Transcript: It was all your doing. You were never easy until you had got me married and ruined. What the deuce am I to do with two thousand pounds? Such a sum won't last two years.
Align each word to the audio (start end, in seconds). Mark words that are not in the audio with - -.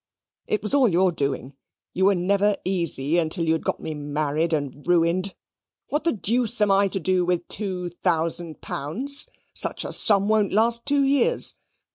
It 0.47 0.63
was 0.63 0.73
all 0.73 0.87
your 0.87 1.11
doing. 1.11 1.53
You 1.93 2.05
were 2.05 2.15
never 2.15 2.57
easy 2.65 3.19
until 3.19 3.45
you 3.45 3.53
had 3.53 3.63
got 3.63 3.79
me 3.79 3.93
married 3.93 4.51
and 4.51 4.83
ruined. 4.87 5.35
What 5.89 6.05
the 6.05 6.11
deuce 6.11 6.59
am 6.59 6.71
I 6.71 6.87
to 6.87 6.99
do 6.99 7.23
with 7.23 7.47
two 7.47 7.89
thousand 7.89 8.61
pounds? 8.61 9.29
Such 9.53 9.85
a 9.85 9.93
sum 9.93 10.27
won't 10.27 10.53
last 10.53 10.87
two 10.87 11.03
years. 11.03 11.55